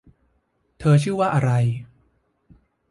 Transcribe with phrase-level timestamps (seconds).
[0.79, 1.51] เธอชื่อว่าอะไร